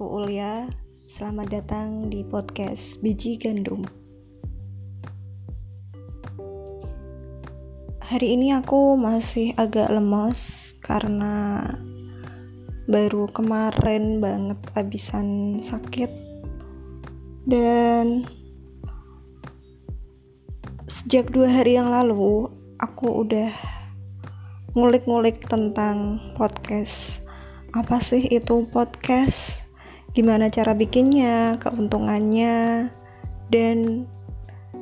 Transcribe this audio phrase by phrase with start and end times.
[0.00, 0.64] aku Ulia.
[1.12, 3.84] Selamat datang di podcast Biji Gandum.
[8.00, 11.60] Hari ini aku masih agak lemas karena
[12.88, 16.08] baru kemarin banget abisan sakit
[17.44, 18.24] dan
[20.88, 22.48] sejak dua hari yang lalu
[22.80, 23.52] aku udah
[24.72, 27.20] ngulik-ngulik tentang podcast
[27.76, 29.68] apa sih itu podcast,
[30.10, 32.90] gimana cara bikinnya, keuntungannya,
[33.54, 33.78] dan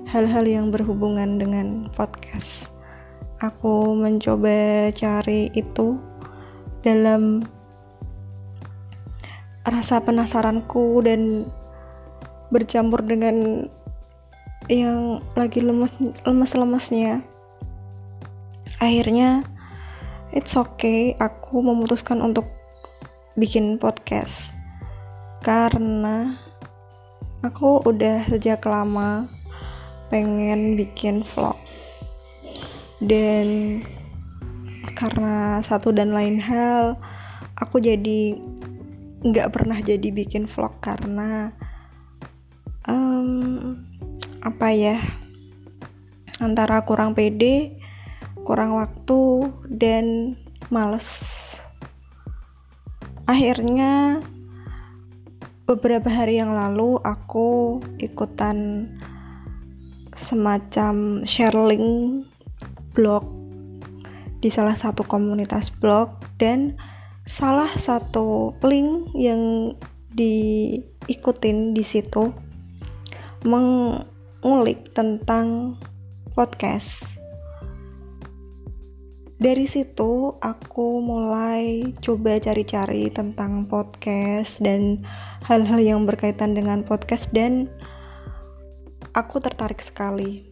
[0.08, 2.72] hal-hal yang berhubungan dengan podcast.
[3.44, 6.00] Aku mencoba cari itu
[6.80, 7.44] dalam
[9.68, 11.44] rasa penasaranku dan
[12.48, 13.68] bercampur dengan
[14.72, 15.92] yang lagi lemes
[16.24, 17.20] lemes-lemesnya.
[18.80, 19.44] Akhirnya
[20.32, 22.48] it's okay, aku memutuskan untuk
[23.36, 24.57] bikin podcast
[25.42, 26.36] karena
[27.42, 29.30] aku udah sejak lama
[30.10, 31.56] pengen bikin vlog.
[32.98, 33.78] Dan
[34.98, 36.98] karena satu dan lain hal
[37.54, 38.34] aku jadi
[39.22, 41.54] nggak pernah jadi bikin vlog karena
[42.86, 43.78] um,
[44.42, 44.98] apa ya
[46.38, 47.78] antara kurang pede
[48.46, 50.38] kurang waktu dan
[50.72, 51.04] males.
[53.28, 54.24] Akhirnya
[55.68, 58.88] beberapa hari yang lalu aku ikutan
[60.16, 62.24] semacam sharing
[62.96, 63.28] blog
[64.40, 66.08] di salah satu komunitas blog
[66.40, 66.72] dan
[67.28, 69.76] salah satu link yang
[70.16, 72.32] diikutin di situ
[73.44, 75.76] mengulik tentang
[76.32, 77.17] podcast
[79.38, 85.06] dari situ aku mulai coba cari-cari tentang podcast dan
[85.46, 87.70] hal-hal yang berkaitan dengan podcast dan
[89.14, 90.42] aku tertarik sekali.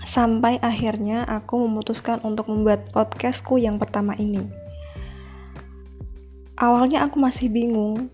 [0.00, 4.48] Sampai akhirnya aku memutuskan untuk membuat podcastku yang pertama ini.
[6.56, 8.08] Awalnya aku masih bingung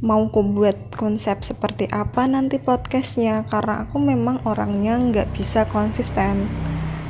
[0.00, 6.48] mau aku buat konsep seperti apa nanti podcastnya karena aku memang orangnya nggak bisa konsisten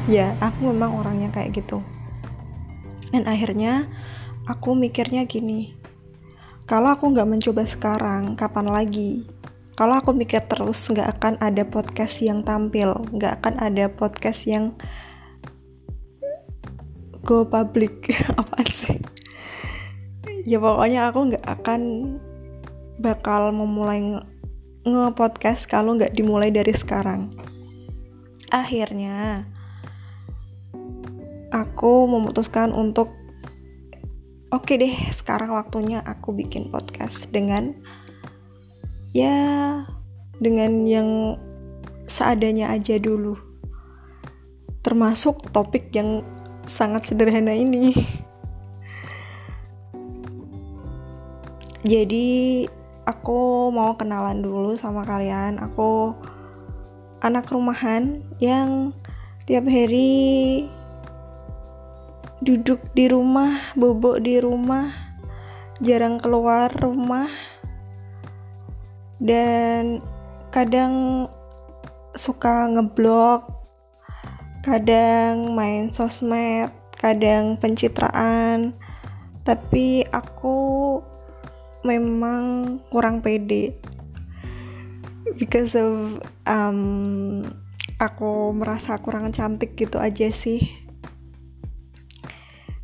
[0.06, 1.83] ya aku memang orangnya kayak gitu.
[3.11, 3.91] Dan akhirnya
[4.47, 5.81] aku mikirnya gini
[6.71, 9.27] kalau aku nggak mencoba sekarang kapan lagi?
[9.75, 14.71] Kalau aku mikir terus nggak akan ada podcast yang tampil nggak akan ada podcast yang
[17.27, 18.15] go public.
[18.38, 19.03] Apa sih?
[20.47, 21.81] Ya pokoknya aku nggak akan
[23.03, 24.22] bakal memulai
[24.87, 27.34] nge-podcast kalau nggak dimulai dari sekarang.
[28.55, 29.43] Akhirnya
[31.50, 33.11] aku memutuskan untuk
[34.50, 37.75] oke okay deh sekarang waktunya aku bikin podcast dengan
[39.11, 39.83] ya
[40.41, 41.37] dengan yang
[42.11, 43.38] seadanya aja dulu.
[44.81, 46.25] Termasuk topik yang
[46.66, 47.93] sangat sederhana ini.
[51.93, 52.65] Jadi
[53.05, 55.61] aku mau kenalan dulu sama kalian.
[55.61, 56.12] Aku
[57.21, 58.97] anak rumahan yang
[59.44, 60.65] tiap hari
[62.40, 64.88] duduk di rumah, bobok di rumah,
[65.84, 67.28] jarang keluar rumah,
[69.20, 70.00] dan
[70.48, 71.28] kadang
[72.16, 73.44] suka ngeblok,
[74.64, 78.72] kadang main sosmed, kadang pencitraan,
[79.44, 80.96] tapi aku
[81.84, 83.76] memang kurang pede.
[85.36, 87.44] Because of um,
[88.00, 90.89] aku merasa kurang cantik gitu aja sih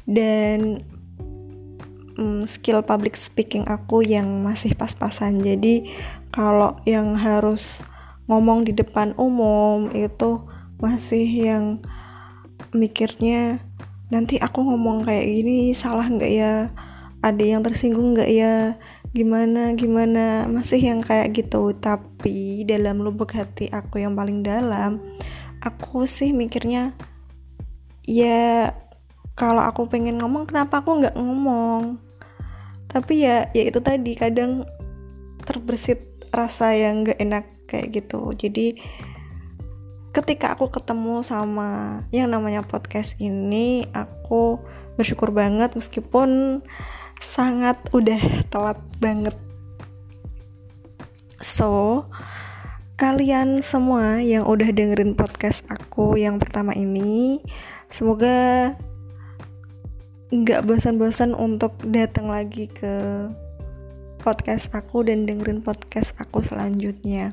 [0.07, 0.83] dan
[2.19, 5.43] um, skill public speaking aku yang masih pas-pasan.
[5.43, 5.91] Jadi
[6.33, 7.83] kalau yang harus
[8.27, 10.43] ngomong di depan umum itu
[10.83, 11.65] masih yang
[12.75, 13.63] mikirnya
[14.11, 16.55] nanti aku ngomong kayak gini salah nggak ya?
[17.21, 18.79] Ada yang tersinggung nggak ya?
[19.11, 20.47] Gimana gimana?
[20.47, 21.75] Masih yang kayak gitu.
[21.75, 25.03] Tapi dalam lubuk hati aku yang paling dalam
[25.65, 26.93] aku sih mikirnya
[28.07, 28.71] ya
[29.37, 32.01] kalau aku pengen ngomong kenapa aku nggak ngomong?
[32.89, 34.65] Tapi ya ya itu tadi kadang
[35.45, 36.01] terbersit
[36.33, 38.33] rasa yang nggak enak kayak gitu.
[38.33, 38.81] Jadi
[40.17, 44.57] ketika aku ketemu sama yang namanya podcast ini aku
[44.97, 46.65] bersyukur banget meskipun
[47.21, 49.37] sangat udah telat banget.
[51.45, 52.09] So
[52.97, 57.45] kalian semua yang udah dengerin podcast aku yang pertama ini
[57.93, 58.73] semoga
[60.27, 63.27] nggak bosan-bosan untuk datang lagi ke
[64.19, 67.31] podcast aku dan dengerin podcast aku selanjutnya.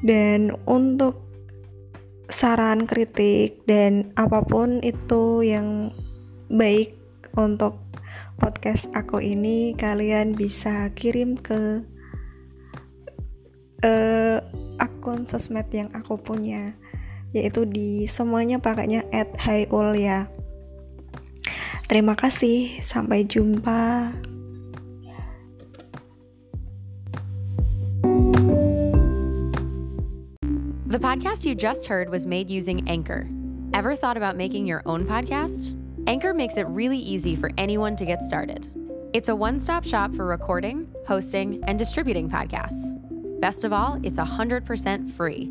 [0.00, 1.20] Dan untuk
[2.32, 5.92] saran, kritik, dan apa pun itu yang
[6.48, 6.96] baik
[7.36, 7.76] untuk
[8.40, 11.84] podcast aku ini, kalian bisa kirim ke
[13.84, 14.40] uh,
[14.80, 16.72] akun sosmed yang aku punya,
[17.36, 19.04] yaitu di semuanya pakainya
[19.36, 20.32] @hayul ya.
[21.90, 24.14] Terima kasih, sampai jumpa.
[30.86, 33.26] The podcast you just heard was made using Anchor.
[33.74, 35.74] Ever thought about making your own podcast?
[36.06, 38.70] Anchor makes it really easy for anyone to get started.
[39.10, 42.94] It's a one stop shop for recording, hosting, and distributing podcasts.
[43.42, 44.62] Best of all, it's 100%
[45.10, 45.50] free.